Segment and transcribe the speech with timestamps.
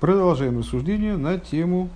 [0.00, 1.88] Продолжаем рассуждение на тему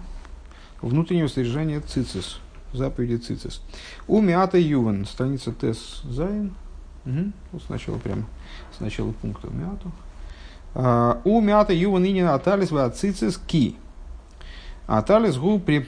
[0.81, 2.41] внутреннего содержания цицис,
[2.73, 3.61] заповеди цицис.
[4.09, 6.55] ומעתה יובן, страница טי״ת זי״ן.
[7.05, 7.33] Угу.
[7.53, 8.25] Вот сначала прямо,
[8.73, 9.93] с пункта מעתה.
[10.75, 13.77] А, ומעתה יובן הטלית וציצית כי.
[14.87, 15.87] הטלית הוא פרי,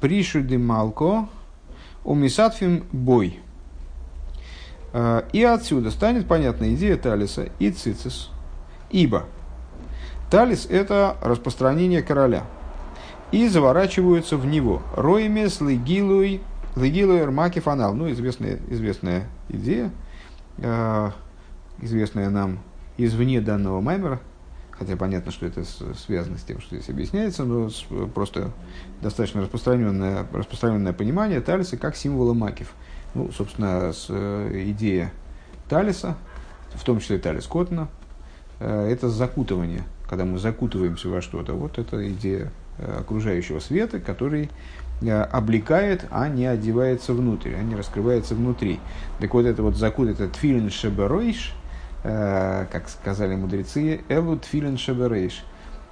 [0.00, 1.28] פריסו דמלכא
[2.04, 3.40] ומתעטפים בו.
[4.92, 8.30] А, и отсюда станет понятна идея Талиса и цицис.
[8.90, 9.24] Ибо
[10.34, 12.44] Талис– это распространение короля.
[13.30, 14.82] И заворачиваются в него.
[14.96, 16.40] Роимес, легилуй,
[16.74, 17.94] легилуй, эрмаки, фанал.
[17.94, 19.92] Ну, известная, известная идея,
[20.58, 21.10] э,
[21.82, 22.58] известная нам
[22.98, 24.18] извне данного маймера,
[24.72, 25.62] хотя понятно, что это
[25.94, 27.70] связано с тем, что здесь объясняется, но
[28.12, 28.50] просто
[29.02, 32.72] достаточно распространенное, распространенное понимание талиса как символа макив.
[33.14, 35.12] Ну, собственно, с, э, идея
[35.68, 36.16] талиса,
[36.74, 37.86] в том числе талис Коттона,
[38.58, 44.48] э, это закутывание– когда мы закутываемся во что-то, вот это идея э, окружающего света, который
[45.00, 48.78] э, облекает, а не одевается внутрь, а не раскрывается внутри.
[49.18, 51.52] Так вот, это вот закут, это тфилин шеберойш,
[52.04, 55.44] э, как сказали мудрецы, элу тфилин шеберойш.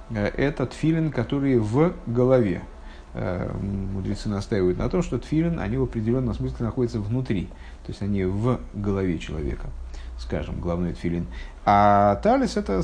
[0.09, 2.61] Это тфилин, который в голове.
[3.13, 7.47] Мудрецы настаивают на том, что тфилин, они в определенном смысле находятся внутри,
[7.85, 9.67] то есть они в голове человека
[10.17, 11.27] скажем, главной тфилин.
[11.65, 12.83] А талис– это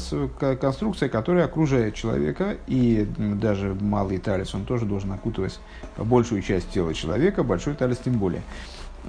[0.59, 5.59] конструкция, которая окружает человека, и даже малый талис, он тоже должен окутывать
[5.97, 8.41] большую часть тела человека, большой талис тем более.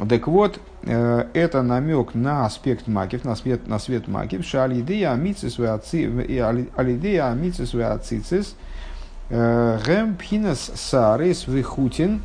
[0.09, 5.13] Так вот, э, это намек на аспект макив, на свет, на свет макив, что алидея
[5.13, 8.57] амицис алидея амицис ацицис
[9.29, 12.23] гэм пхинас сарис вихутин,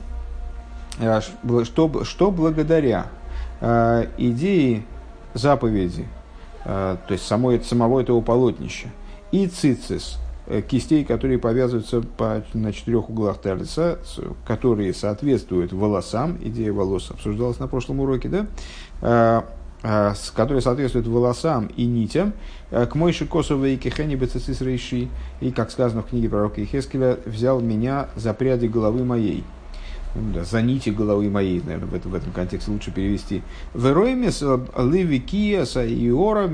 [0.99, 1.21] э,
[1.63, 3.07] что, что благодаря
[3.61, 4.83] э, идее
[5.35, 6.07] заповеди,
[6.63, 8.87] э, то есть самой, самого этого полотнища,
[9.31, 13.99] и цицис, э, кистей, которые повязываются по, на четырех углах талиса,
[14.47, 18.47] которые соответствуют волосам, идея волос обсуждалась на прошлом уроке, да,
[19.01, 19.41] э,
[20.35, 22.33] которые соответствуют волосам и нитям,
[22.71, 25.09] к Мойши Косовой и Кехени Бецицис Рейши,
[25.41, 29.43] и, как сказано в книге пророка Ихескеля, взял меня за пряди головы моей–
[30.15, 33.43] да, за нити головы моей, наверное, в этом, в этом контексте лучше перевести.
[33.73, 36.49] Вероемес ливи кияса и ора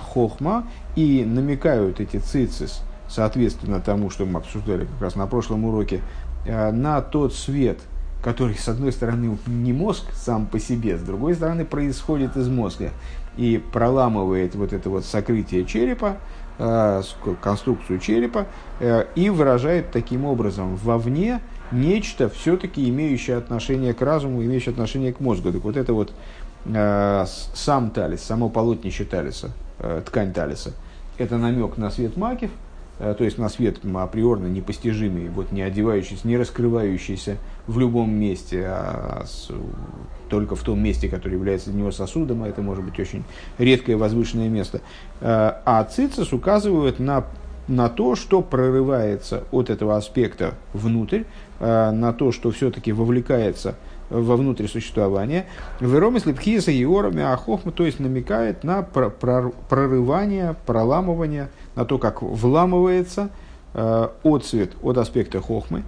[0.00, 6.00] хохма и намекают эти цицис, соответственно тому, что мы обсуждали как раз на прошлом уроке,
[6.46, 7.78] э, на тот свет,
[8.22, 12.92] который, с одной стороны, не мозг сам по себе, с другой стороны, происходит из мозга
[13.36, 16.16] и проламывает вот это вот сокрытие черепа,
[16.58, 17.02] э,
[17.42, 18.46] конструкцию черепа,
[18.80, 21.40] э, и выражает таким образом вовне,
[21.72, 25.52] нечто, все-таки имеющее отношение к разуму, имеющее отношение к мозгу.
[25.52, 26.12] Так вот это вот
[26.66, 30.72] э, сам талис, само полотнище талиса, э, ткань талиса,
[31.18, 32.50] это намек на свет макив,
[32.98, 38.64] э, то есть на свет априорно непостижимый, вот не одевающийся, не раскрывающийся в любом месте,
[38.66, 39.50] а с,
[40.28, 43.24] только в том месте, которое является для него сосудом, а это может быть очень
[43.58, 44.80] редкое возвышенное место.
[45.20, 47.24] Э, а цицис указывают на
[47.68, 51.24] на то, что прорывается от этого аспекта внутрь,
[51.58, 53.76] Э, на то, что все-таки вовлекается
[54.10, 55.46] во внутрь существования.
[55.80, 63.30] Веромис липхиса и орами ахохма, то есть намекает на прорывание, проламывание, на то, как вламывается
[63.72, 65.82] э, отцвет от аспекта хохмы.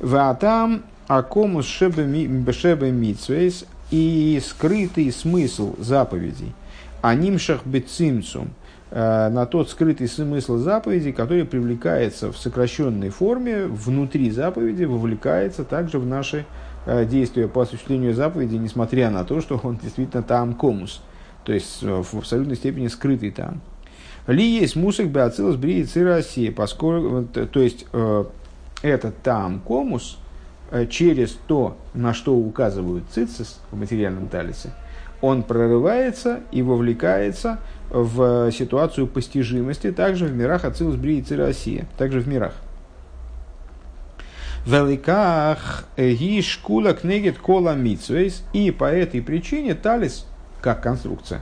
[0.00, 6.52] Ватам акомус шебе митсвейс и скрытый смысл заповедей.
[7.00, 8.59] Анимшах бецимцум– Э,
[8.92, 16.06] на тот скрытый смысл заповеди, который привлекается в сокращенной форме, внутри заповеди, вовлекается также в
[16.06, 16.44] наши
[16.86, 21.02] э, действия по осуществлению заповеди, несмотря на то, что он действительно там комус,
[21.44, 23.60] то есть э, в абсолютной степени скрытый там.
[24.26, 27.86] Ли есть мусок беоцилус брии России, поскольку, то есть
[28.82, 30.18] этот там комус
[30.88, 34.72] через то, на что указывают цицис в материальном талисе,
[35.20, 37.58] он прорывается и вовлекается
[37.90, 42.54] в ситуацию постижимости, также в мирах Ацилус Брии Россия, также в мирах.
[44.66, 50.26] Великах гишкула кнегет кола митсвейс, и по этой причине талис,
[50.60, 51.40] как конструкция,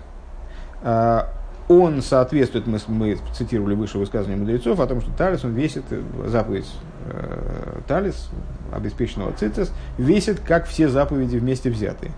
[0.83, 1.29] а,
[1.69, 6.03] он соответствует, мы, мы цитировали выше высказывание мудрецов о том, что талис, он весит, э,
[6.27, 6.71] заповедь
[7.07, 8.31] э, талис,
[8.73, 12.13] обеспеченного цицис, весит, как все заповеди вместе взятые.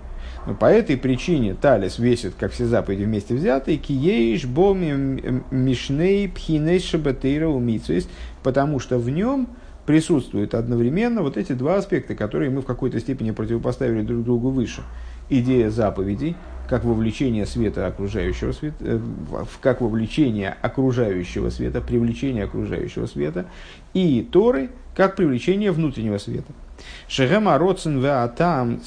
[0.58, 7.46] По этой причине талис весит, как все заповеди вместе взятые, киеиш боми мишней пхиней шабатейра
[7.48, 8.08] умитсвейс,
[8.42, 9.48] потому что в нем
[9.84, 14.82] присутствуют одновременно вот эти два аспекта, которые мы в какой-то степени противопоставили друг другу выше.
[15.30, 16.36] идея заповедей,
[16.68, 19.00] как вовлечение света окружающего света,
[19.60, 23.46] как вовлечение окружающего света, привлечение окружающего света,
[23.94, 26.52] и Торы, как привлечение внутреннего света.
[27.08, 28.80] Шехема роцин веатам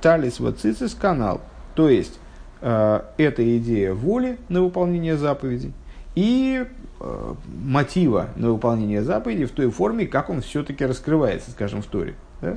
[0.00, 1.40] талис вацицис канал.
[1.78, 2.18] То есть,
[2.60, 5.72] э, это идея воли на выполнение заповедей
[6.16, 6.64] и
[7.00, 12.16] э, мотива на выполнение заповедей в той форме, как он все-таки раскрывается, скажем, в Торе.
[12.40, 12.56] Да?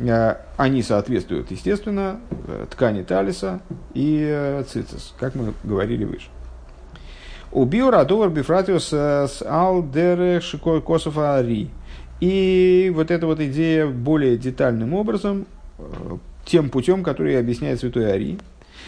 [0.00, 2.20] Э, они соответствуют, естественно,
[2.70, 3.60] ткани талиса
[3.94, 6.28] и цицис, как мы говорили выше.
[7.50, 10.42] У биорадовар бифратиус с алдер
[10.84, 11.70] косов ари.
[12.20, 15.46] И вот эта вот идея более детальным образом,
[16.44, 18.38] тем путем, который объясняет святой Ари,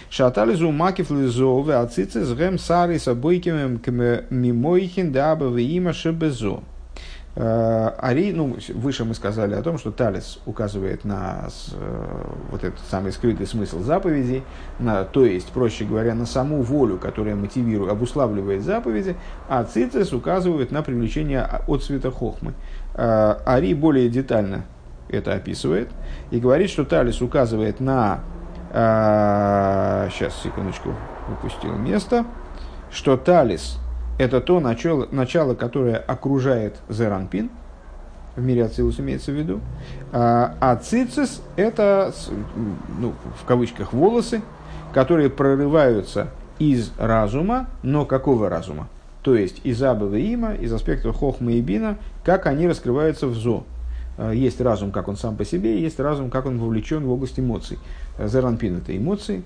[0.09, 3.81] Шатализу макив лизове ацицы с гэм сары собойким
[4.31, 6.63] мимойхин даба има шебезо.
[7.37, 12.81] Э, Ари, ну, выше мы сказали о том, что Талис указывает на э, вот этот
[12.91, 14.43] самый скрытый смысл заповедей,
[14.81, 19.17] на, то есть, проще говоря, на саму волю, которая мотивирует, обуславливает заповеди,
[19.49, 22.55] а Цицис указывает на привлечение от света хохмы.
[22.95, 24.65] Э, Ари более детально
[25.09, 25.89] это описывает
[26.31, 28.21] и говорит, что Талис указывает на
[28.73, 30.95] сейчас, секундочку,
[31.29, 32.25] упустил место.
[32.93, 33.79] Что талис–
[34.21, 37.49] это то начало, начало, которое окружает зеранпин,
[38.37, 39.61] в мире Ацилус имеется в виду.
[40.13, 42.13] А, а цицис– это,
[42.99, 44.43] ну, в кавычках, волосы,
[44.93, 46.29] которые прорываются
[46.59, 48.89] из разума, но какого разума?
[49.23, 53.65] То есть из Абава Има, из аспекта Хохма и Бина, как они раскрываются в Зо.
[54.19, 57.41] А, есть разум, как он сам по себе, есть разум, как он вовлечен в область
[57.41, 57.79] эмоций.
[58.19, 59.43] Зеранпин– это эмоции.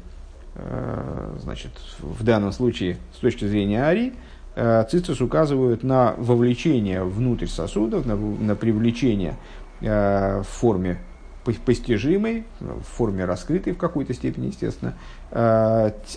[0.56, 1.70] А, значит,
[2.00, 4.15] в данном случае, с точки зрения Ари,
[4.55, 9.37] цицис указывают на вовлечение внутрь сосудов, на, на привлечение
[9.81, 10.99] в форме
[11.67, 14.95] постижимой, в форме раскрытой в какой-то степени, естественно,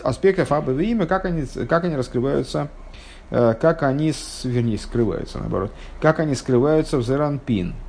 [0.04, 2.70] аспектов Абы имя, как они, как они раскрываются,
[3.30, 4.14] как они,
[4.44, 7.74] вернее, скрываются, наоборот, как они скрываются в Зеранпин–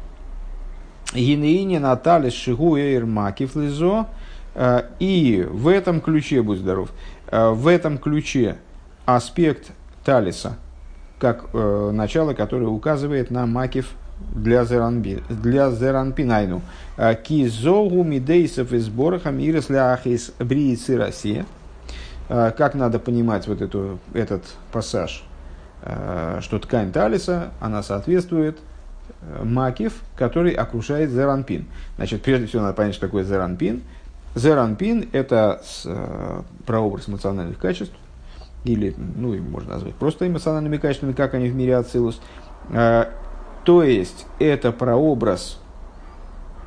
[1.15, 4.07] Гинеини Наталис Шигу Эйр Макив Лизо.
[4.55, 6.91] Э, и в этом ключе, будь здоров,
[7.29, 8.57] э, в этом ключе
[9.07, 9.73] аспект
[10.05, 10.57] Талиса,
[11.19, 13.91] как э, начало, которое указывает на Макив
[14.35, 16.63] для, зеранби, для зеранпинайну.
[16.97, 21.47] Э, Кизогу мидейсов из борохам иресляхис бриицы Россия.
[22.29, 25.25] Как надо понимать вот эту, этот пассаж,
[25.81, 28.59] что ткань Талиса, она соответствует
[29.43, 31.65] макив, который окружает зеранпин.
[31.97, 33.83] Значит, прежде всего надо понять, что такое зеранпин.
[34.35, 37.95] Зеранпин– это э, прообраз эмоциональных качеств,
[38.69, 42.21] или, ну, можно назвать просто эмоциональными качествами, как они в мире Ацилус.
[42.71, 43.07] Э,
[43.65, 45.61] то есть, это прообраз,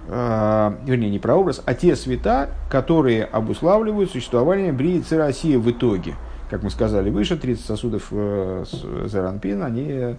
[0.08, 6.16] э, вернее, не прообраз, а те света, которые обуславливают существование Брии России в итоге.
[6.50, 8.66] Как мы сказали выше, 30 сосудов э,
[9.06, 10.16] Зеранпин, они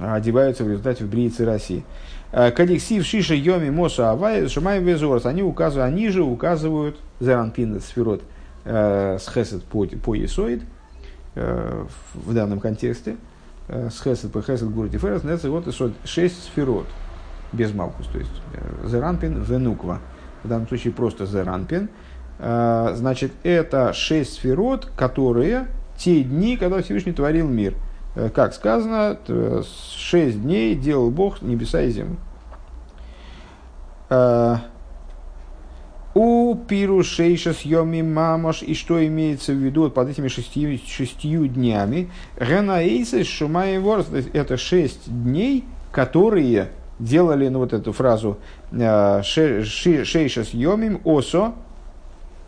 [0.00, 1.84] одеваются в результате в бриице России.
[2.32, 5.26] Э, Кадиксив Шиша Йоми Моса Авай Шамай Везорс.
[5.26, 8.22] Они указывают, они же указывают Зеранпин сферот
[8.64, 10.64] э, с Хесед по, по Есоид э,
[11.34, 13.16] в данном контексте.
[13.68, 16.86] С Хесед по Хесед Гурти Ферес, вот шесть сферот
[17.52, 18.30] без Малкус, то есть
[18.84, 20.00] Зеранпин Венуква.
[20.42, 21.88] В данном случае просто Зеранпин.
[22.38, 27.74] Значит, это шесть сферот, которые те дни, когда Всевышний творил мир–
[28.14, 29.18] Э, как сказано,
[29.96, 32.16] шесть дней делал Бог небеса и землю.
[36.14, 42.08] У пиру шейша съеми мамош, и что имеется в виду под этими шестью, шестью днями?
[42.36, 46.68] Ренаэйсы шумай ворс, это шесть дней, которые
[47.00, 48.38] делали, ну вот эту фразу
[48.70, 51.54] э, шейша съемим осо,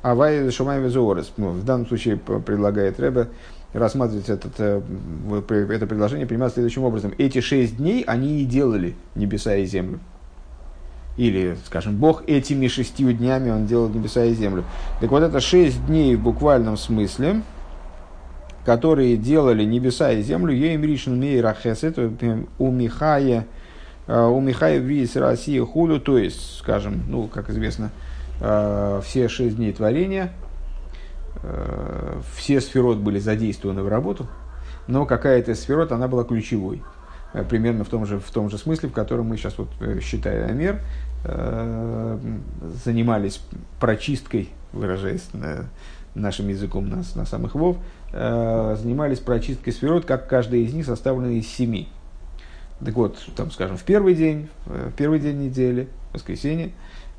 [0.03, 1.33] авай шумай везуорес.
[1.37, 3.29] Ну, в данном случае предлагает Рэбе
[3.73, 4.81] рассматривать этот, э,
[5.51, 7.13] это предложение принимать следующим образом.
[7.19, 9.99] Эти шесть дней они и делали небеса и землю.
[11.17, 14.65] Или, скажем, Бог этими шестью днями он делал небеса и землю.
[15.01, 17.43] Так вот, это шесть дней в буквальном смысле,
[18.65, 21.99] которые делали небеса и землю, Ейм Ришн Мейрахесет,
[22.59, 23.47] у Михая,
[24.07, 27.91] э, у Михая Вис Россия Хулю, то есть, скажем, ну, как известно,
[28.41, 30.33] э, все шесть дней творения–
[31.43, 34.27] Э, все сферот были задействованы в работу,
[34.87, 36.83] но какая-то сферот, она была ключевой.
[37.37, 40.01] Э, примерно в том же, в том же смысле, в котором мы сейчас, вот, э,
[40.01, 40.81] считая мер,
[42.85, 43.41] занимались
[43.81, 45.27] прочисткой, выражаясь
[46.15, 47.79] нашим языком на, на самых вов,
[48.13, 51.89] занимались прочисткой сферот, как каждая из них составлена из семи.
[52.79, 56.71] Так вот, там, скажем, в первый день, в первый день недели, воскресенье,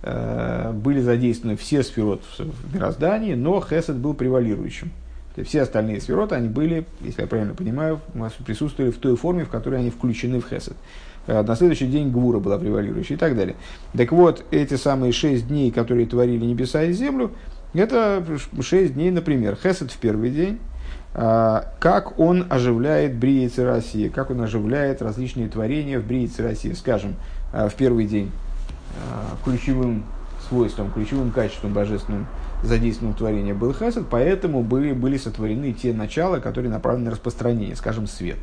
[0.02, 4.90] были задействованы все сферот в мироздании, но Хесед был превалирующим.
[5.38, 8.02] То есть все остальные сфероты, они были, если я правильно понимаю,
[8.44, 10.76] присутствовали в той форме, в которой они включены в Хесед.
[11.28, 13.56] Э, на следующий день Гвура была превалирующей и так далее.
[13.96, 17.34] Так вот, эти самые шесть дней, которые творили небеса и землю,
[17.76, 18.26] это
[18.62, 20.58] шесть дней, например, Хесед в первый день,
[21.14, 26.72] а, как он оживляет Бриицы России, как он оживляет различные творения в Бриице России.
[26.72, 27.14] Скажем,
[27.54, 28.32] э, в первый день
[28.96, 30.04] э, ключевым
[30.50, 32.26] свойством, ключевым качеством божественным
[32.64, 38.08] задействованном творении был хесед, поэтому были, были сотворены те начала, которые направлены на распространение, скажем,
[38.08, 38.40] свет.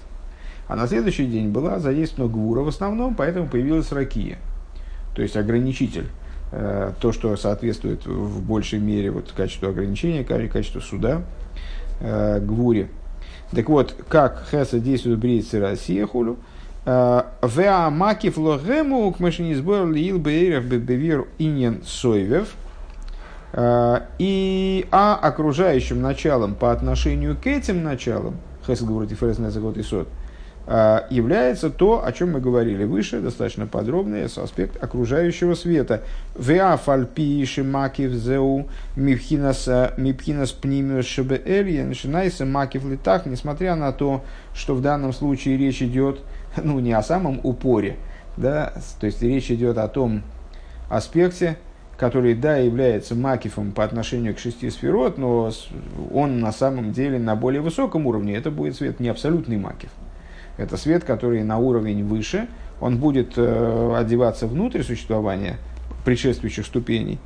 [0.69, 4.39] А на следующий день была задействована гвура в основном, поэтому появилась ракия,
[5.15, 6.07] то есть ограничитель.
[6.53, 11.23] Э, то, что соответствует в большей мере вот, качеству ограничения, качеству суда,
[12.01, 12.89] э, гвуре.
[13.51, 16.37] Так вот, как хеса действует в Брейце Россия хулю,
[16.87, 22.55] э, Веа макив логему к машине сбор лил бейров бебевир иньян сойвев–
[23.57, 30.09] и, а окружающим началом по отношению к этим началам, Хесед говорит и Ферес и Сот,
[30.67, 36.03] э, является то, о чем мы говорили выше, достаточно подробный аспект окружающего света.
[36.37, 39.69] Веафальпи шимакив зеу мипхинас
[39.99, 46.21] мипхинас пнимиус шебеэльен шинайса макив летах, несмотря на то, что в данном случае речь идет
[46.61, 47.97] ну, не о самом упоре,
[48.37, 50.23] да, то есть речь идет о том
[50.89, 51.57] аспекте,
[51.97, 55.51] который, да, является макифом по отношению к шести сферот, но
[56.13, 58.35] он на самом деле на более высоком уровне.
[58.35, 59.91] Это будет свет не абсолютный макиф.
[60.57, 62.49] Это свет, который на уровень выше,
[62.81, 65.59] он будет э, одеваться внутрь существования
[66.05, 67.19] предшествующих ступеней.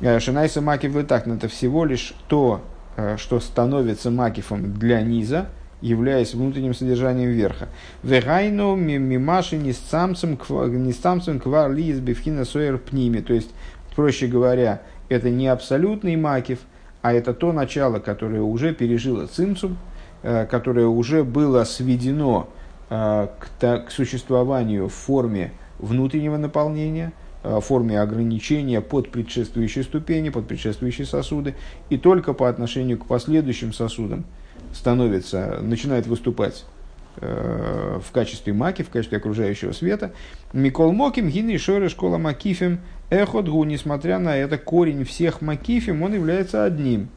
[0.00, 2.62] Э, Шинайса макиф летак, это всего лишь то,
[2.96, 5.48] э, что становится макифом для низа,
[5.80, 7.68] являясь внутренним содержанием верха.
[8.02, 13.20] Вегайну мимаши нистамцем квар ли из бифхина сойер пними.
[13.20, 13.50] То есть
[13.94, 16.60] Проще говоря, это не абсолютный макив,
[17.02, 19.78] а это то начало, которое уже пережило цимцум,
[20.22, 22.48] э, которое уже было сведено
[22.88, 30.28] э, к, к существованию в форме внутреннего наполнения, э, в форме ограничения под предшествующие ступени,
[30.28, 31.54] под предшествующие сосуды,
[31.88, 34.24] и только по отношению к последующим сосудам
[34.72, 36.64] становится, начинает выступать
[37.16, 40.12] в качестве маки, в качестве окружающего света.
[40.52, 46.64] Микол Моким, Гинри Шоры, школа Макифим, Эходгу, несмотря на это, корень всех макифим, он является
[46.64, 47.08] одним.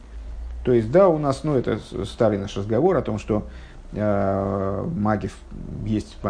[0.64, 3.46] То есть, да, у нас, ну, это старый наш разговор о том, что
[3.92, 5.36] э, макиф
[5.86, 6.16] есть,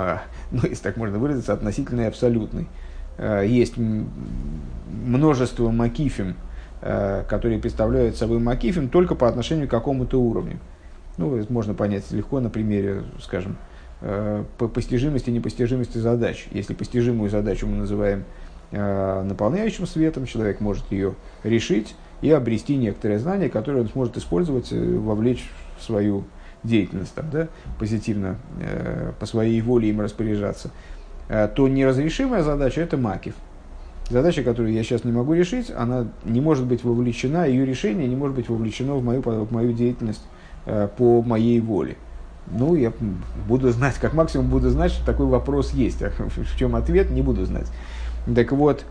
[0.51, 2.67] ну, если так можно выразиться, относительный и абсолютный.
[3.17, 6.35] Э, есть множество макифим,
[6.83, 10.59] э, которые представляют собой макифим только по отношению к какому-то уровню.
[11.17, 13.57] Ну, можно понять легко на примере, скажем,
[14.01, 16.49] э, по постижимости и непостижимости задач.
[16.51, 18.25] Если постижимую задачу мы называем
[18.77, 24.73] Э, наполняющим светом, человек может ее решить и обрести некоторые знания, которые он сможет использовать,
[24.73, 26.25] э, вовлечь в свою
[26.65, 28.37] деятельность, там, да, позитивно,
[29.21, 30.71] по своей воле им распоряжаться,
[31.29, 33.35] то неразрешимая задача– это макив.
[34.09, 38.17] Задача, которую я сейчас не могу решить, она не может быть вовлечена, ее решение не
[38.17, 40.23] может быть вовлечено в мою, в мою деятельность
[40.65, 41.97] по моей воле.
[42.47, 42.93] Ну, я
[43.49, 46.03] буду знать, как максимум буду знать, что такой вопрос есть.
[46.03, 47.67] А в чем ответ, не буду знать.
[48.35, 48.85] Так вот,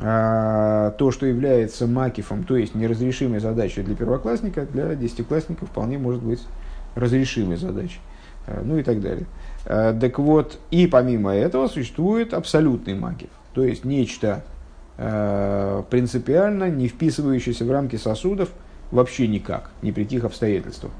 [0.00, 6.22] а, то, что является макифом, то есть неразрешимой задачей для первоклассника, для десятиклассника вполне может
[6.22, 6.44] быть
[6.94, 8.00] разрешимой задачей.
[8.46, 9.26] А, ну и так далее.
[9.64, 14.42] Так вот, и помимо этого существует абсолютный макиф, то есть нечто
[14.96, 18.48] принципиально не вписывающееся в рамки сосудов
[18.90, 20.90] вообще никак, ни при каких обстоятельствах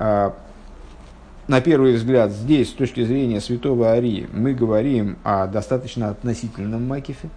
[0.00, 7.28] на первый взгляд, здесь, с точки зрения святого Арии, мы говорим о достаточно относительном макифе,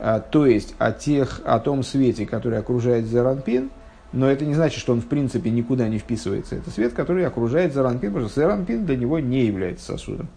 [0.00, 3.70] а, то есть о, тех, о том свете, который окружает Зеранпин,
[4.12, 6.56] но это не значит, что он в принципе никуда не вписывается.
[6.56, 10.28] Это свет, который окружает Зеранпин, потому что Зеранпин для него не является сосудом.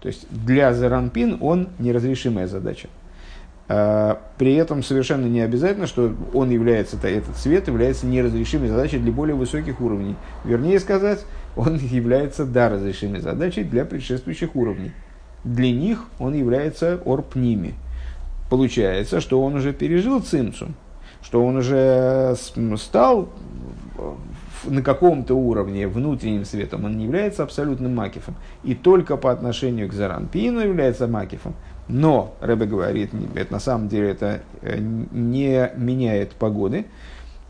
[0.00, 2.88] То есть для Зеранпин он неразрешимая задача.
[3.74, 9.12] А, при этом совершенно не обязательно, что он является, этот свет является неразрешимой задачей для
[9.12, 10.14] более высоких уровней.
[10.44, 11.24] Вернее сказать,
[11.56, 14.92] он является, да, разрешимой задачей для предшествующих уровней.
[15.42, 17.72] Для них он является орпними.
[18.50, 20.74] Получается, что он уже пережил цимцум,
[21.22, 22.36] что он уже
[22.76, 23.30] стал
[24.64, 28.34] на каком-то уровне внутренним светом, он не является абсолютным макифом.
[28.64, 31.54] И только по отношению к Заранпину является макифом.
[31.88, 36.86] Но, Рэбе говорит, это на самом деле это э, не меняет погоды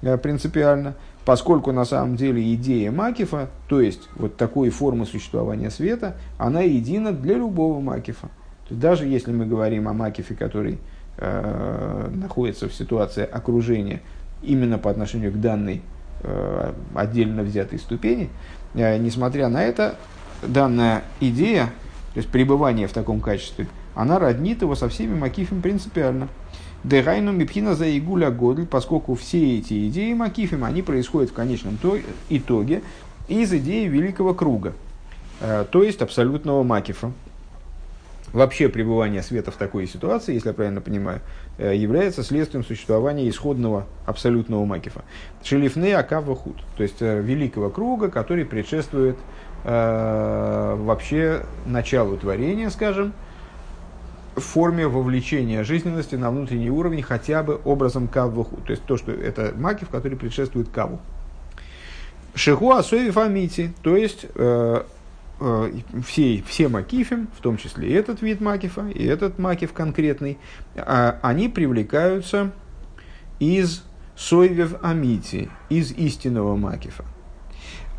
[0.00, 6.16] э, принципиально, поскольку на самом деле идея Макифа, то есть вот такой формы существования света,
[6.38, 8.28] она едина для любого Макифа.
[8.66, 10.78] То есть даже если мы говорим о Макифе, который
[11.18, 14.00] э, находится в ситуации окружения
[14.42, 15.82] именно по отношению к данной
[16.22, 18.30] э, отдельно взятой ступени,
[18.74, 19.96] э, несмотря на это,
[20.42, 21.66] данная идея,
[22.14, 26.28] то есть пребывание в таком качестве, она роднит его со всеми Макифами принципиально.
[26.84, 31.78] Дерайну мипхина за игуля годль, поскольку все эти идеи Макифим, они происходят в конечном
[32.28, 32.82] итоге
[33.28, 34.72] из идеи великого круга,
[35.40, 37.12] э, то есть абсолютного Макифа.
[38.32, 41.20] Вообще пребывание света в такой ситуации, если я правильно понимаю,
[41.58, 45.02] э, является следствием существования исходного абсолютного Макифа.
[45.44, 49.16] Шелифны Акава Худ, то есть э, великого круга, который предшествует
[49.64, 53.12] э, вообще началу творения, скажем,
[54.36, 58.56] форме вовлечения жизненности на внутренний уровень хотя бы образом каввуху.
[58.66, 61.00] То есть то, что это макив, который предшествует каву.
[62.34, 64.82] Шиху асови фамити, то есть э,
[65.40, 65.72] э,
[66.06, 70.38] все, все макифим, в том числе и этот вид макифа, и этот макиф конкретный,
[70.74, 72.52] э, они привлекаются
[73.38, 73.84] из
[74.16, 77.04] сойвев амити, из истинного макифа.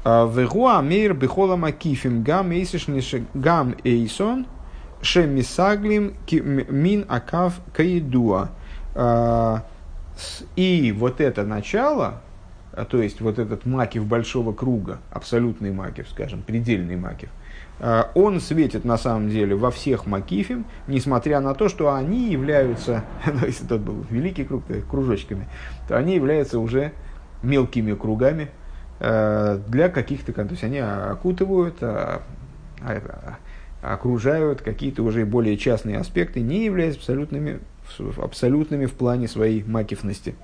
[0.03, 4.47] А Вегуа мейр бихола макифим гам эйсон–
[5.03, 8.49] Шемисаглим мин акав каидуа.
[8.95, 9.63] А,
[10.55, 12.21] и вот это начало,
[12.71, 17.29] а, то есть вот этот макив большого круга, абсолютный макив, скажем, предельный макив,
[17.79, 23.03] а, он светит на самом деле во всех макифе, несмотря на то, что они являются,
[23.25, 25.47] ну, если тот был великий круг, то кружочками,
[25.87, 26.91] то они являются уже
[27.41, 28.49] мелкими кругами
[28.99, 31.75] для каких-то, то есть они окутывают,
[33.83, 37.59] окружают какие-то уже более частные аспекты, не являясь абсолютными,
[38.17, 40.35] абсолютными в плане своей макифности.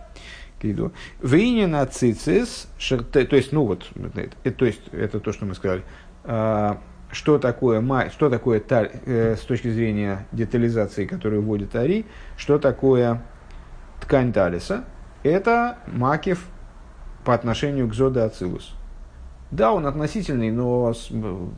[0.61, 3.89] Вейнина цицис, то есть, ну вот,
[4.43, 5.83] это, то есть, это то, что мы сказали,
[6.25, 6.81] а,
[7.11, 12.05] что такое, что такое э, с точки зрения детализации, которую вводит Ари,
[12.35, 13.21] что такое
[14.01, 14.83] ткань талиса,
[15.23, 16.45] это макив
[17.23, 18.75] по отношению к зода ацилус.
[19.51, 20.93] Да, он относительный, но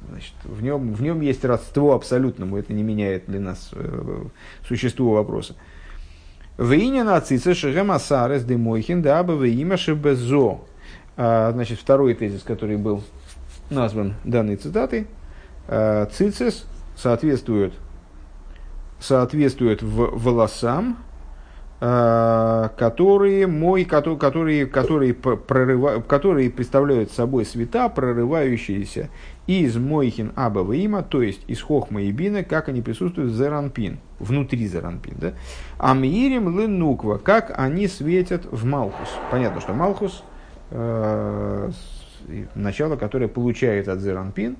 [0.09, 2.57] значит, в, нем, в нем есть родство абсолютному.
[2.57, 4.23] Это не меняет для нас э,
[4.65, 5.55] существо вопроса.
[6.57, 10.59] Вейня нацица шехем асарес демойхин даба вейма шебезо.
[11.17, 13.03] А, значит, второй тезис, который был
[13.69, 15.07] назван данной цитатой.
[15.67, 17.73] А, цицис соответствует,
[18.99, 21.10] соответствует в волосам, Э,
[21.81, 29.09] которые, мой, которые, которые, прорыва, которые представляют собой света, прорывающиеся
[29.47, 33.97] из Мойхин Абава Има, то есть из Хохма и Бина, как они присутствуют в Зеранпин,
[34.19, 35.15] внутри Зеранпин.
[35.19, 35.33] Да?
[35.79, 39.09] А Мирим Ленуква, как они светят в Малхус.
[39.31, 40.23] Понятно, что Малхус,
[40.69, 41.71] э,
[42.53, 44.55] начало, которое получает от Зеранпин,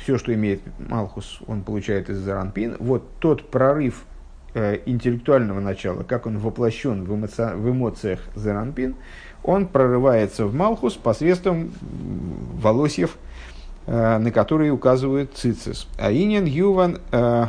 [0.00, 2.76] все, что имеет Малхус, он получает из Зеранпин.
[2.78, 4.09] Вот тот прорыв Э,
[4.54, 7.52] интеллектуального начала, как он воплощен в, эмоци...
[7.54, 8.96] в эмоциях Зеранпин,
[9.42, 13.16] он прорывается в Малхус посредством волосьев,
[13.86, 15.86] э, на которые указывают цицис.
[15.98, 17.46] Аинен юван э,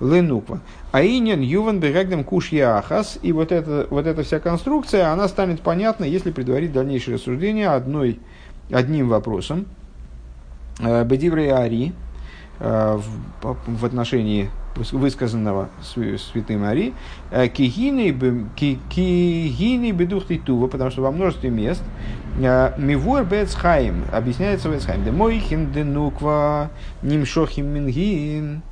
[0.00, 0.60] ленуква.
[0.92, 3.18] Аинен юван берегдем куш яхас.
[3.22, 8.20] И вот, это, вот эта вся конструкция, она станет понятна, если предварить дальнейшее рассуждение одной,
[8.70, 9.66] одним вопросом.
[10.80, 11.92] Бедиврей Ари
[12.58, 13.04] в,
[13.42, 16.94] в отношении высказанного святым Ари,
[17.30, 18.10] э, кигины
[19.92, 21.82] бедухты тува, потому что во множестве мест
[22.38, 26.70] э, мивур бецхайм, объясняется бецхайм, де мойхин де нуква
[27.02, 28.62] нимшохим мингин,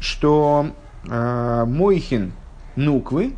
[0.00, 0.68] что
[1.08, 2.32] э, мойхин
[2.76, 3.34] нуквы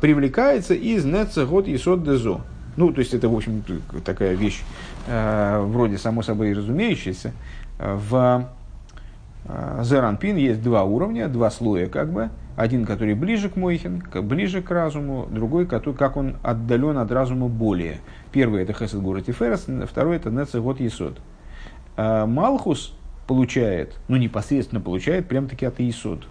[0.00, 2.40] привлекается из нецегот и сот дезо.
[2.76, 3.64] Ну, то есть это, в общем,
[4.04, 4.60] такая вещь,
[5.08, 7.32] вроде само собой разумеющаяся,
[7.78, 8.48] в
[9.82, 12.30] Зеранпин есть два уровня, два слоя как бы.
[12.56, 17.46] Один, который ближе к Мойхин, ближе к разуму, другой, который, как он отдален от разума
[17.46, 18.00] более.
[18.32, 21.20] Первый это Хесед Гурат и Ферес, второй это Нецегот Есод.
[21.96, 22.94] Э, Малхус
[23.26, 26.26] получает, ну непосредственно получает, прям-таки от Есод.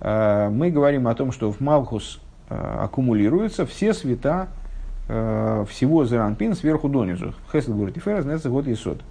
[0.00, 4.48] Э, мы говорим о том, что в Малхус аккумулируются все света
[5.08, 7.34] всего Зеранпин сверху донизу.
[7.52, 9.02] Хесед Гурат и Ферес, Нецегот Есод.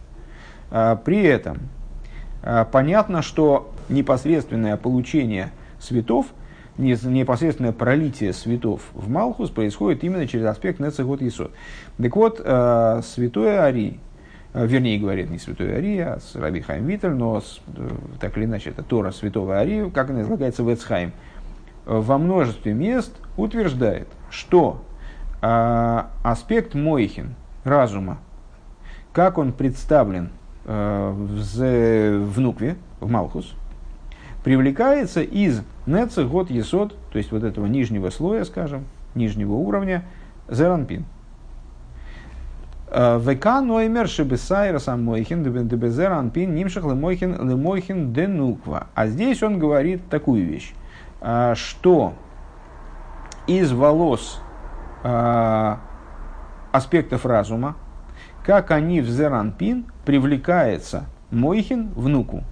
[0.69, 1.84] При этом Э,
[2.71, 6.27] понятно, что непосредственное получение светов,
[6.77, 11.51] непосредственное пролитие светов в Малхус происходит именно через аспект Нецегот Есот.
[11.97, 13.99] Так вот, э, святой Ари,
[14.53, 17.41] э, вернее говорит не святой Ари, а Раби Хайм Виттель, но
[18.19, 21.13] так или иначе это Тора святого Ари, как она излагается в Эцхайм,
[21.85, 24.81] во множестве мест утверждает, что
[25.39, 28.17] аспект Мойхин, разума,
[29.13, 30.29] как он представлен э,
[30.65, 33.53] в внукве, в Малхус,
[34.43, 40.05] привлекается из Неца год Есод, то есть вот этого нижнего слоя, скажем, нижнего уровня,
[40.49, 41.05] Зеранпин.
[42.87, 48.87] Э, ВК Ноймер Шибесайра сам Мойхин Дебезеранпин Нимшах Лемойхин Лемойхин Денуква.
[48.93, 50.73] А здесь он говорит такую вещь,
[51.21, 52.13] э, что
[53.47, 54.41] из волос
[55.03, 55.75] э,
[56.71, 57.75] аспектов разума,
[58.45, 62.43] как они в Зеранпин привлекается Мойхин внуку.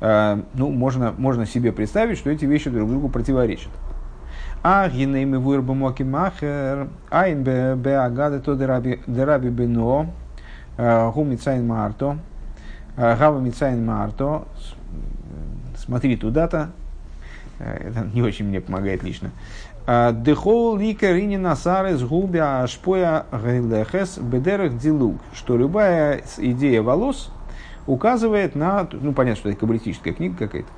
[0.00, 3.70] Э, ну, можно, можно себе представить, что эти вещи друг другу противоречат.
[4.62, 10.10] А гинейми вырбу моки махер, айн бе агады то дераби бено,
[10.78, 12.18] э, гу мицайн марто,
[12.96, 14.44] э, гава мицайн марто,
[15.76, 16.70] смотри туда-то,
[17.58, 19.30] это не очень мне помогает лично.
[19.86, 27.30] Дехол лика рини насары с губя ашпоя гейлехес бедерах дилуг, что любая идея волос
[27.86, 30.68] указывает на, ну понятно, что это каббалистическая книга какая-то,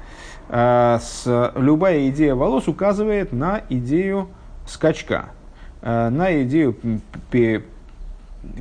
[0.51, 4.29] а, с, любая идея волос указывает на идею
[4.67, 5.31] скачка,
[5.81, 6.77] а, на идею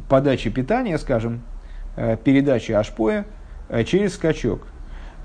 [0.07, 1.41] подачи питания, скажем,
[1.97, 3.25] э, передачи ашпоя
[3.85, 4.65] через скачок.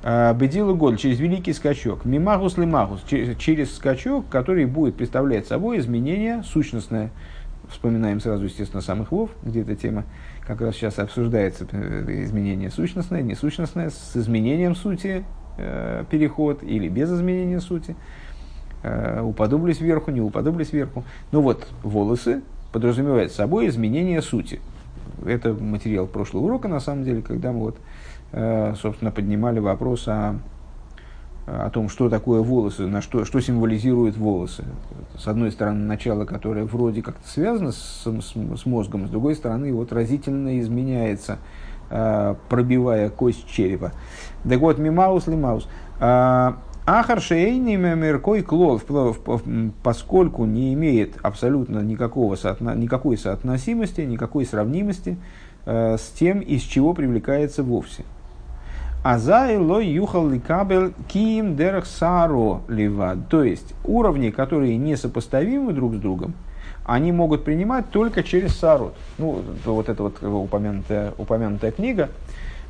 [0.02, 2.04] Э, Бедилу Голь через великий скачок.
[2.04, 7.10] Мимагус лимагус через, скачок, который будет представлять собой изменение сущностное.
[7.68, 10.04] Вспоминаем сразу, естественно, самых вов, где эта тема
[10.46, 15.24] как раз сейчас обсуждается э, изменение сущностное, несущностное, с изменением сути
[15.56, 17.94] э, переход или без изменения сути.
[18.82, 21.04] Э, уподоблюсь вверху, не уподоблюсь вверху.
[21.30, 24.60] Ну вот, волосы подразумевают собой изменение сути.
[25.24, 27.76] Это материал прошлого урока, на самом деле, когда мы вот
[28.32, 30.36] собственно, поднимали вопрос о,
[31.46, 34.64] о том, что такое волосы, на что, что символизируют волосы.
[35.18, 39.72] С одной стороны, начало, которое вроде как-то связано с, с, с мозгом, с другой стороны,
[39.72, 41.38] вот разительно изменяется,
[41.90, 43.92] э, пробивая кость черепа.
[44.48, 45.68] Так вот, мимаус лимаус.
[46.00, 46.52] Э,
[46.84, 48.80] Ахар шейни меркой клол,
[49.84, 55.16] поскольку не имеет абсолютно никакого соотно, никакой соотносимости, никакой сравнимости
[55.64, 58.04] э, с тем, из чего привлекается вовсе.
[59.02, 63.28] Азай лой юхал ликабель киим дерх саро ливад.
[63.28, 66.34] То есть уровни, которые несопоставимы друг с другом,
[66.84, 68.94] они могут принимать только через сарот.
[69.18, 72.10] Ну, вот эта вот упомянутая, упомянутая книга,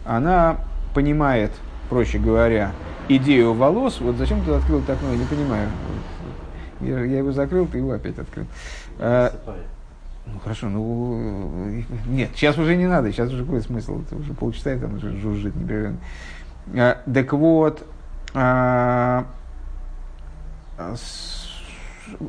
[0.06, 0.56] она
[0.94, 1.50] понимает,
[1.90, 2.72] проще говоря,
[3.08, 4.00] идею волос.
[4.00, 5.68] Вот зачем ты открыл это окно, я не понимаю.
[6.80, 8.46] Я, я его закрыл, ты его опять открыл.
[10.26, 14.76] Ну хорошо, ну нет, сейчас уже не надо, сейчас уже какой смысл, это уже полчаса
[14.78, 15.98] там уже жужжит непрерывно.
[16.74, 17.84] А, так вот,
[18.34, 19.26] а,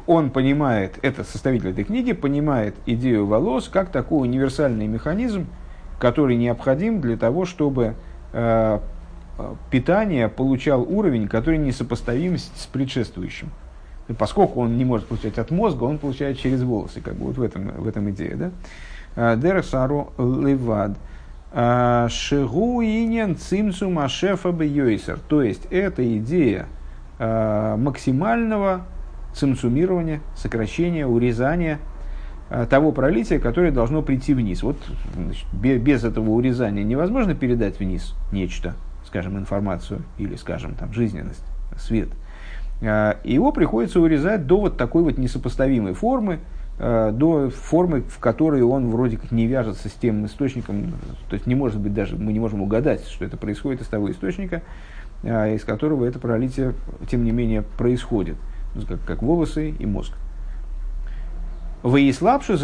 [0.07, 5.47] он понимает, это составитель этой книги, понимает идею волос как такой универсальный механизм,
[5.99, 7.95] который необходим для того, чтобы
[8.31, 8.81] а,
[9.69, 13.51] питание получал уровень, который несопоставим с предшествующим.
[14.17, 17.41] Поскольку он не может получать от мозга, он получает через волосы, как бы вот в
[17.41, 18.35] этом, в этом идее.
[18.35, 18.51] Да?
[19.15, 20.97] А, Дерсару левад.
[21.53, 25.19] А, Шигу инен цимсу машефа бейойсер.
[25.29, 26.65] То есть, это идея
[27.17, 28.81] а, максимального
[29.33, 31.79] цимсумирования, сокращения, урезания
[32.69, 34.61] того пролития, которое должно прийти вниз.
[34.61, 34.77] Вот
[35.15, 38.75] значит, без этого урезания невозможно передать вниз нечто,
[39.07, 41.45] скажем, информацию или, скажем, там, жизненность,
[41.79, 42.09] свет–
[42.83, 46.39] его приходится урезать до вот такой вот несопоставимой формы,
[46.79, 50.93] а, до формы, в которой он вроде как не вяжется с тем источником,
[51.29, 54.11] то есть не может быть даже, мы не можем угадать, что это происходит из того
[54.11, 54.63] источника,
[55.23, 56.73] а, из которого это пролитие,
[57.09, 58.37] тем не менее, происходит,
[58.87, 60.13] как, как волосы и мозг.
[61.83, 62.57] Выяслабши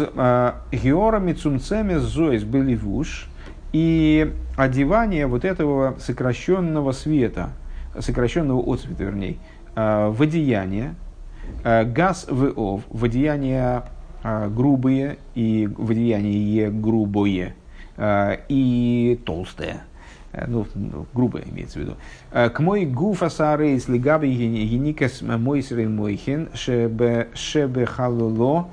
[0.72, 3.28] георами цумцеме зоис беливуш
[3.72, 7.50] и одевание вот этого сокращенного света,
[7.98, 10.94] сокращенного отцвета, вернее, Э, в одеяния,
[11.64, 13.84] э, газ в ов, в одеяния
[14.22, 17.54] э, грубые и в одеяние грубое
[18.48, 19.82] и толстое.
[20.46, 20.64] Ну,
[21.12, 21.96] грубое имеется в виду.
[22.30, 28.68] К мой гуфа сарейс лигаби геникас мойсрей мойхин шебе шебе халуло.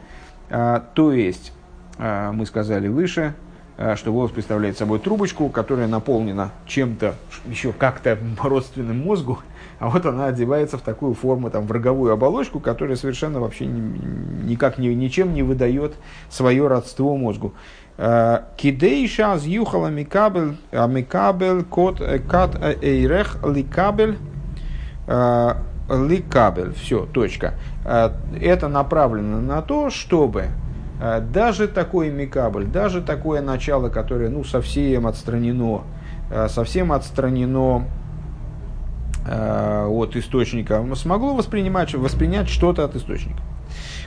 [0.47, 1.51] То есть,
[1.97, 3.33] мы сказали выше,
[3.95, 7.15] что волос представляет собой трубочку, которая наполнена чем-то
[7.49, 9.39] еще как-то родственным мозгу,
[9.79, 14.77] а вот она одевается в такую форму, там, в роговую оболочку, которая совершенно вообще никак
[14.77, 15.93] ни, ничем не выдает
[16.29, 17.53] свое родство мозгу.
[17.97, 24.17] Э, Кидейша зюхала микабель, а микабель кот э, кат э, эйрех ликабель
[25.89, 26.73] ликабель.
[26.73, 27.53] Все, точка.
[27.85, 30.47] Это направлено на то, чтобы
[31.31, 35.83] даже такой микабль, даже такое начало, которое ну, совсем отстранено,
[36.49, 37.85] совсем отстранено
[39.29, 43.41] от источника, смогло воспринимать, воспринять что-то от источника.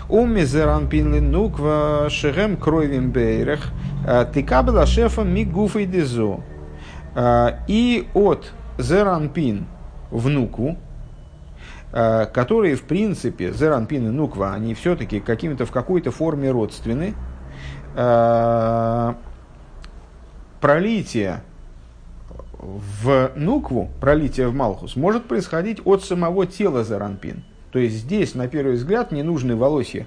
[0.09, 3.69] Умми зеран пинлин нуква шерем кровим бейрех
[4.35, 6.41] тикабела шефа мигуфой дезо.
[7.69, 9.67] И от зеранпин
[10.11, 10.79] внуку,
[11.93, 17.15] Э, которые, в принципе, Зеранпин и Нуква, они все-таки какими-то в какой-то форме родственны.
[17.97, 19.15] Э,
[20.61, 21.43] пролитие
[22.61, 27.43] в Нукву, пролитие в Малхус, может происходить от самого тела Зеранпин.
[27.73, 30.07] То есть здесь, на первый взгляд, не нужны волосья,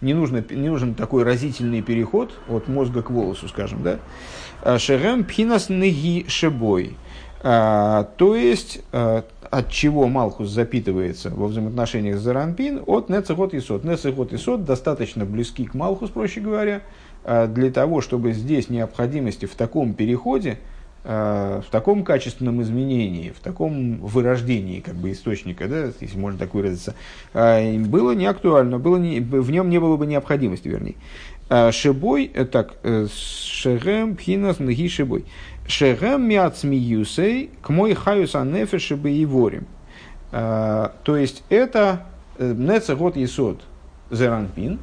[0.00, 3.98] не, нужно, не нужен такой разительный переход от мозга к волосу, скажем, да?
[4.62, 6.96] Э, Шерем пхинас неги шебой.
[7.40, 13.84] То есть, от чего Малхус запитывается во взаимоотношениях с Заранпин, от Нецехот и Сот.
[13.84, 16.82] Нецехот и Сот достаточно близки к Малхус, проще говоря,
[17.24, 20.77] а, для того, чтобы здесь необходимости в таком переходе, а,
[21.08, 26.94] в таком качественном изменении, в таком вырождении как бы, источника, да, если можно так выразиться,
[27.32, 30.96] а, было не актуально, было не, в нем не было бы необходимости, вернее.
[31.72, 35.24] Шебой, э, так, э, шерем пхинас нги шебой.
[35.66, 39.66] Шегем миацмиюсей к мой хаюс анефеши бы и ворим.
[40.30, 42.02] То есть это
[42.36, 43.62] э, нецегот есот
[44.10, 44.78] зеранпин.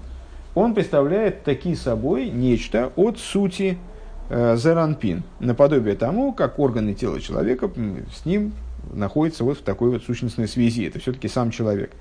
[0.55, 3.94] Он представляет такие собой нечто от сути э,
[4.29, 5.23] зеранпин.
[5.39, 7.69] Наподобие тому, как органы тела человека
[8.15, 8.53] с ним
[8.93, 10.85] находятся вот в такой вот сущностной связи.
[10.85, 11.91] Это все-таки сам человек.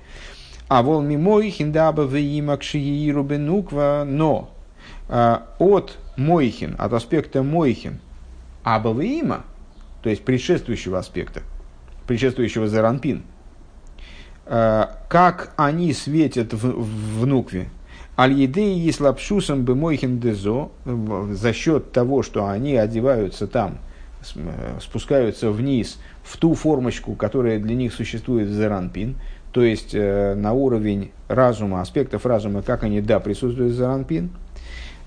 [0.67, 4.51] А вол мимой хиндаба веимакшииру бенуква, но
[5.07, 7.99] а, от мойхин, от аспекта мойхин,
[8.63, 9.43] Абавиима,
[10.01, 11.43] то есть предшествующего аспекта,
[12.07, 13.23] предшествующего Заранпин,
[14.45, 17.69] э, как они светят в, в нукве,
[18.17, 23.79] Аль-Едей и Слабшусом бы Мойхин Дезо, за счет того, что они одеваются там,
[24.35, 29.15] э, спускаются вниз в ту формочку, которая для них существует в Заранпин,
[29.51, 34.29] то есть э, на уровень разума, аспектов разума, как они, да, присутствуют в Заранпин–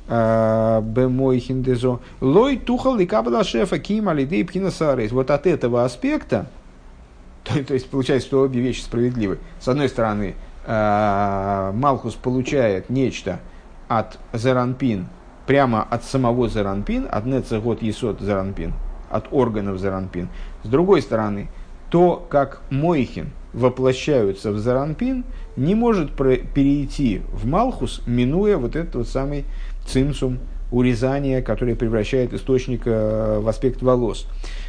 [0.09, 2.01] Бемойхиндезо.
[2.21, 5.13] Лой тухал и кабала шефа кима лидей пхинасарейс.
[5.13, 6.47] Вот от этого аспекта,
[7.45, 9.39] то, то есть получается, что обе вещи справедливы.
[9.61, 10.35] С одной стороны, э,
[10.69, 13.41] Малхус получает нечто
[13.89, 15.07] от Заранпин,
[15.47, 18.75] прямо от самого Заранпин, от Нецегот Есот Заранпин,
[19.11, 20.29] от органов Заранпин.
[20.63, 21.49] С другой стороны,
[21.91, 25.25] то, как Мойхин воплощаются в Заранпин,
[25.57, 29.47] не может перейти в Малхус, минуя вот этот вот самый
[29.87, 30.39] цимсум,
[30.71, 34.27] урезание, которое превращает источник э, в аспект волос.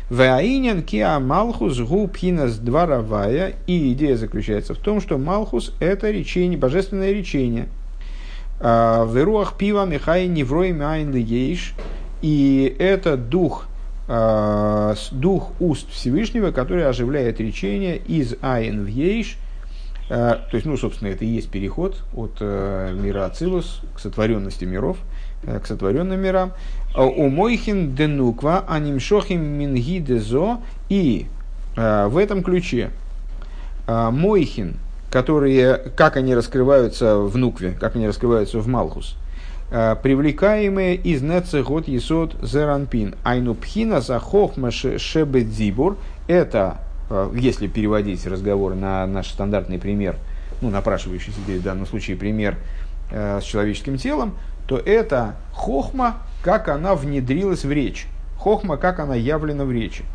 [0.10, 3.56] Ваинен киа малхус гу пхинас дворовая.
[3.68, 7.68] И идея заключается в том, что малхус– это речение, божественное речение.
[8.60, 11.74] А, в руах пива михай неврой мяйн ейш.
[12.22, 13.68] И это дух,
[14.08, 19.38] а, дух уст Всевышнего, который оживляет речение из айн в ейш–
[20.10, 24.66] а, то есть, ну, собственно, это и есть переход от э, мира Ацилус к сотворенности
[24.66, 24.98] миров,
[25.44, 26.52] к сотворенным мирам.
[26.96, 30.60] А у Мойхин денуква анимшохим минги дезо.
[30.90, 31.28] И
[31.76, 32.92] э, в этом ключе
[33.88, 34.76] Мойхин,
[35.10, 39.16] которые, как они раскрываются в Нукве, как они раскрываются в Малхус,
[39.70, 43.16] привлекаемые из Нецехот Есот Зеранпин.
[43.24, 45.98] Айнупхина за Хохма Шебедзибур.
[46.28, 46.78] Это
[47.10, 50.16] Э, если переводить разговор на наш стандартный пример,
[50.62, 52.58] ну, напрашивающийся здесь в данном случае пример
[53.12, 54.36] э, с человеческим телом,
[54.70, 58.06] то это хохма, как она внедрилась в речь.
[58.38, 60.06] Хохма, как она явлена в речи.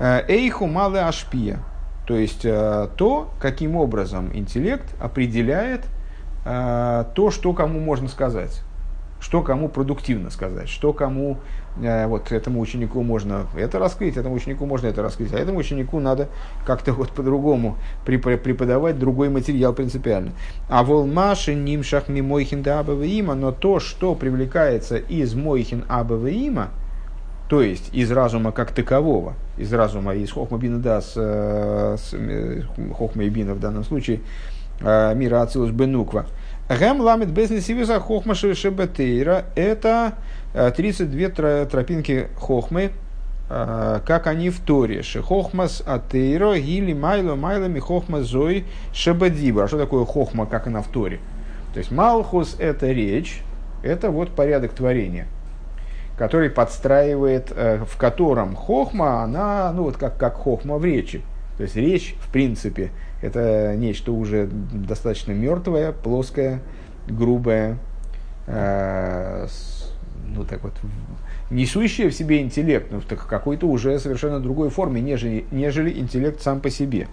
[0.00, 1.60] Э, эйху мале ашпия.
[2.04, 5.86] То есть э, то, каким образом интеллект определяет
[6.44, 8.64] э, то, что кому можно сказать
[9.20, 11.38] что кому продуктивно сказать, что кому
[12.08, 16.28] вот этому ученику можно это раскрыть, этому ученику можно это раскрыть, а этому ученику надо
[16.66, 20.32] как-то вот по-другому преподавать другой материал принципиально.
[20.68, 26.70] А волмаши нимшах ми мойхин да има, но то, что привлекается из мойхин има,
[27.48, 32.10] то есть из разума как такового, из разума, из хохма бина да, с, э, с
[32.12, 32.62] э,
[32.94, 34.20] хохма в данном случае,
[34.80, 36.26] э, мира ацилус бенуква,
[36.68, 39.46] Гэм ламит безни сивиза хохма шебетейра.
[39.54, 40.14] Это
[40.52, 42.90] 32 тропинки хохмы,
[43.48, 45.02] как они в Торе.
[45.02, 49.64] Шехохмас атейро гили майло майлами хохма зой шебедиба.
[49.64, 51.20] А что такое хохма, как она в Торе?
[51.72, 53.40] То есть Малхус– это речь,
[53.82, 55.26] это вот порядок творения,
[56.18, 61.22] который подстраивает, в котором хохма, она, ну вот как, как хохма в речи.
[61.58, 66.60] То есть речь, в принципе, это нечто уже достаточно мертвое, плоское,
[67.08, 67.78] грубое,
[68.46, 69.48] э,
[70.28, 70.74] ну так вот,
[71.50, 76.60] несущее в себе интеллект, но в какой-то уже совершенно другой форме, нежели, нежели интеллект сам
[76.60, 77.08] по себе.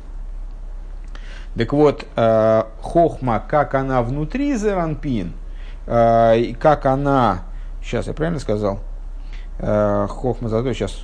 [1.57, 5.33] Так вот, э, хохма, как она внутри Зеранпин,
[5.87, 7.45] э, как она,
[7.81, 8.79] сейчас я правильно сказал,
[9.57, 11.03] хохма, зато сейчас.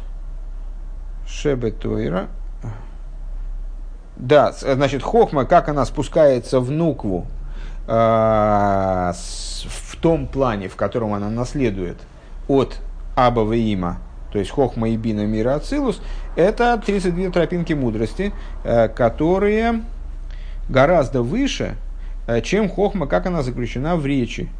[1.26, 2.28] Шебетуира,
[4.22, 7.26] да, значит, хохма, как она спускается в нукву
[7.88, 11.98] э, в том плане, в котором она наследует
[12.48, 12.78] от
[13.16, 13.98] Аба Има,
[14.32, 16.04] то есть Хохма и Бина мира Ацилус,
[16.36, 18.32] это 32 тропинки мудрости,
[18.64, 19.82] э, которые
[20.70, 21.76] гораздо выше,
[22.28, 24.52] э, чем Хохма, как она заключена в речи.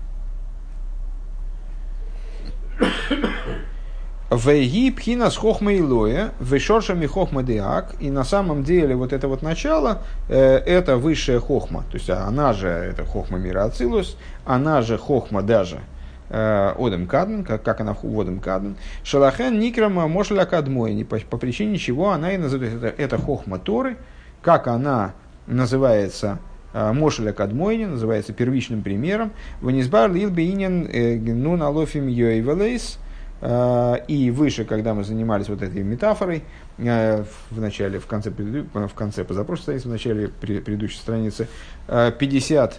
[4.32, 7.96] Вейги пхина с хохма и лоя, вешоршами хохма деак.
[8.00, 11.84] И на самом деле вот это вот начало, э, это высшая хохма.
[11.92, 14.16] То есть она же, это хохма мира Ацилус,
[14.46, 15.82] она же хохма даже
[16.30, 18.78] э, Одем Кадмен, как, как она в Одем Кадмен.
[19.04, 23.98] Шалахен Никрама Мошля Кадмой, по, по причине чего она и называется, это, это хохма Торы,
[24.42, 25.12] как она
[25.46, 26.40] называется
[26.74, 29.34] э, Мошеля Кадмойни, называется первичным примером.
[29.60, 32.98] Ванизбар Лилбейнин Нун Алофим Йойвелейс–
[33.42, 36.44] и выше, когда мы занимались вот этой метафорой,
[36.78, 41.48] э, в начале, в конце, в конце позапрошлой страницы, в начале предыдущей страницы,
[41.88, 42.78] 50 э,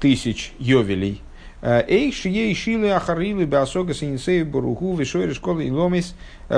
[0.00, 1.20] тысяч йовелей.
[1.62, 6.14] Эйш ей шилы ахарилы беосога синисею баруху вишойры школы и ломис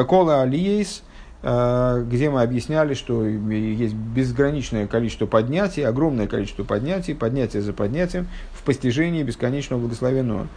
[0.08, 1.04] кола алиейс,
[1.42, 8.64] где мы объясняли, что есть безграничное количество поднятий, огромное количество поднятий, поднятия за поднятием в
[8.64, 10.48] постижении бесконечного благословенного.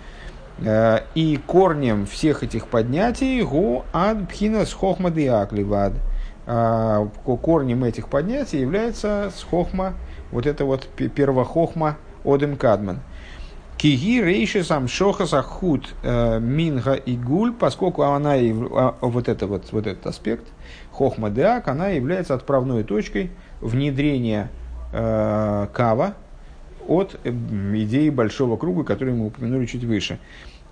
[0.65, 5.93] Э, и корнем всех этих поднятий гу ад пхинас хохма диакливад.
[6.47, 7.07] Э,
[7.41, 9.93] корнем этих поднятий является схохма,
[10.31, 12.99] вот это вот первохохма Одем Кадман.
[13.77, 19.71] Киги рейши сам шоха сахут э, минга и гуль, поскольку она, а, вот, это вот,
[19.71, 20.45] вот этот аспект,
[20.91, 24.49] хохма деак, она является отправной точкой внедрения
[24.91, 26.15] кава,
[26.89, 30.17] от идеи большого круга, который мы упомянули чуть выше.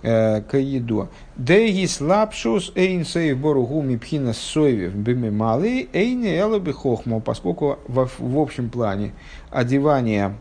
[0.00, 1.08] К еду.
[1.36, 8.38] Дегис лапшус эйн сейв боругу мипхина сойвев бими малы эйне элоби хохмо, поскольку в, в
[8.38, 9.12] общем плане
[9.50, 10.36] одевание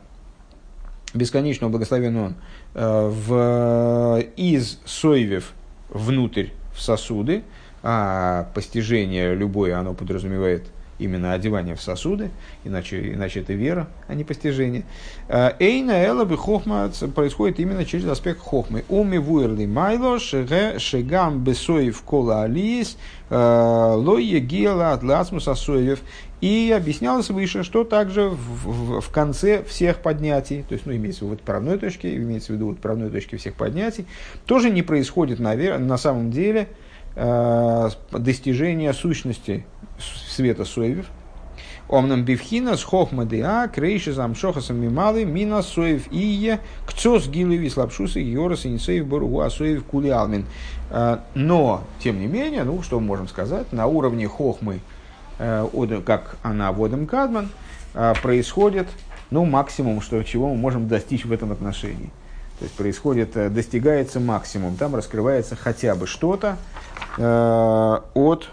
[1.15, 2.33] бесконечного благословенного
[2.73, 5.53] э, в, из сойвев
[5.89, 7.43] внутрь в сосуды,
[7.81, 10.67] а постижение любое оно подразумевает
[10.99, 12.31] именно одевание в сосуды,
[12.63, 14.83] иначе, иначе это вера, а не постижение.
[15.27, 18.83] Э, Эйна эла бы хохма происходит именно через аспект хохмы.
[18.89, 22.97] Уми вуэрли майло шегам бесоев кола алиес
[23.29, 25.99] э, лойе гела атласмус асоев.
[26.39, 31.21] И объяснялось выше, что также в, в, в конце всех поднятий, то есть, ну, имеется
[31.21, 34.05] в виду в отправной точке, имеется в виду в отправной точке всех поднятий,
[34.45, 36.67] тоже не происходит, наверное, на самом деле,
[38.11, 39.65] достижение сущности
[40.29, 41.07] света соевев.
[41.89, 48.65] Омнам бифхина с хохма диа, крейши замшохасом мималы, мина соев ие, кцос гилеви слабшусы, йорас
[48.65, 50.45] и несеев боругу, а соев кули алмин.
[50.89, 54.81] А, но, тем не менее, ну, что мы можем сказать, на уровне хохмы,
[55.39, 57.49] э, как она водом кадман,
[58.21, 58.87] происходит,
[59.31, 62.11] ну, максимум, что, чего мы можем достичь в этом отношении.
[62.59, 66.57] То есть происходит, э, достигается максимум, там раскрывается хотя бы что-то
[67.17, 68.49] э, от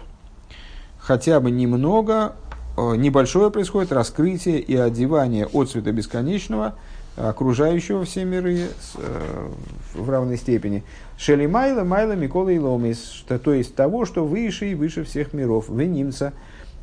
[0.99, 2.33] хотя бы немного,
[2.77, 6.75] э, небольшое происходит раскрытие и одевание от цвета бесконечного,
[7.15, 9.49] окружающего все миры э,
[9.93, 10.83] в равной степени.
[11.17, 15.69] Шели майла, майла, микола и ломис, то есть того, что выше и выше всех миров,
[15.69, 16.33] венимца.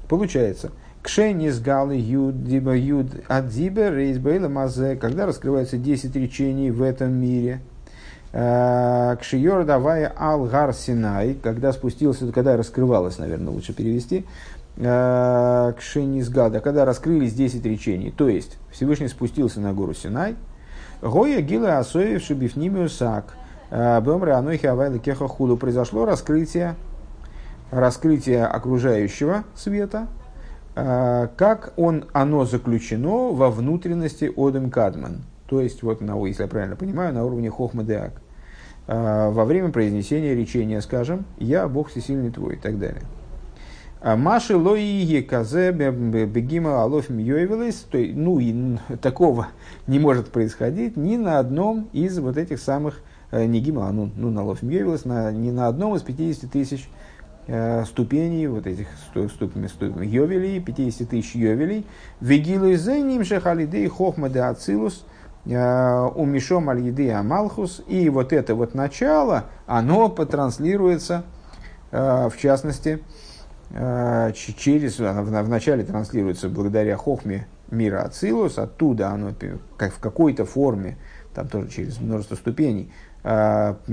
[0.08, 7.12] Получается, кшенис галы юд, диба юд, адзибе, рейсбейла мазе, когда раскрываются 10 речений в этом
[7.12, 7.60] мире–
[8.32, 14.24] Э, Кшиор давая ал гар Синай, когда спустился, когда раскрывалось, наверное, лучше перевести,
[14.78, 18.10] э, Кшенизгада, когда раскрылись 10 речений.
[18.10, 20.36] То есть Всевышний спустился на гору Синай.
[21.02, 23.36] Гоя гила асоев шубифнимиусак.
[23.70, 25.58] Э, Бемре анохи авайла кеха худу.
[25.58, 26.76] Произошло раскрытие,
[27.70, 30.06] раскрытие окружающего света,
[30.74, 35.22] как он, оно заключено во внутренности Одем Кадман.
[35.46, 38.22] То есть, вот, на, если я правильно понимаю, на уровне Хохмадеак.
[38.88, 43.02] А, во время произнесения речения, скажем, «Я Бог всесильный твой» и так далее.
[44.00, 49.48] А Маши лои казе бегима алофим йойвелес, то есть, ну и такого
[49.86, 54.10] не может происходить ни на одном из вот этих самых э, не гима, а ну,
[54.16, 56.88] ну на йойвелес, на, ни на одном из 50 тысяч
[57.86, 61.86] ступеней, вот этих ступ, ступ, ступ, йовелей, 50 тысяч йовелей,
[62.20, 65.04] вегилу из ним шехалидей хохма де ацилус,
[65.44, 71.24] у Мишом Аль-Еды Амалхус, и вот это вот начало, оно потранслируется,
[71.90, 73.00] в частности,
[73.72, 79.32] через, в начале транслируется благодаря Хохме мира Ацилус, оттуда оно
[79.76, 80.96] как в какой-то форме,
[81.34, 82.92] там тоже через множество ступеней,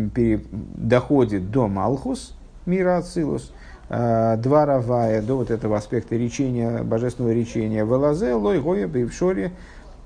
[0.06, 3.54] доходит до Малхус, мира Ацилус,
[3.90, 9.52] два равая, до вот этого аспекта речения, божественного речения, Велазе, Лой, Гоя, Бейвшоре,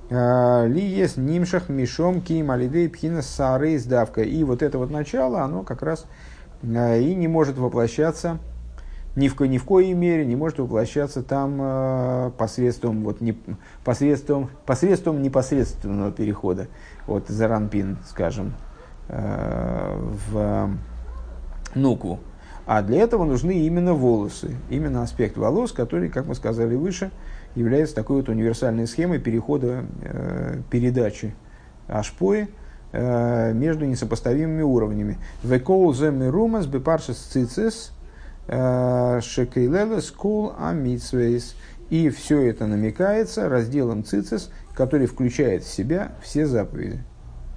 [0.10, 4.22] ли есть нимшах мишом ким алидей пхина сары издавка.
[4.22, 6.06] И вот это вот начало, оно как раз
[6.62, 8.39] и не может воплощаться
[9.16, 13.38] ни в, ни в коей мере, не может воплощаться там посредством, вот, не,
[13.84, 16.68] посредством, посредством непосредственного перехода
[17.08, 18.54] от Заранпин, скажем,
[19.10, 20.70] в
[21.76, 22.20] Нуку.
[22.66, 27.11] А для этого нужны именно волосы, именно аспект волос, который, как мы сказали выше,
[27.55, 31.36] является такой вот универсальной схемой перехода э, передачи
[31.88, 32.47] ашпои
[32.93, 35.18] э, между несопоставимыми уровнями.
[35.43, 37.91] Векол земирумас бепаршис цицис
[38.45, 41.55] шекейлелес кол амитсвейс.
[41.89, 46.99] И все это намекается разделом цицис, который включает в себя все заповеди.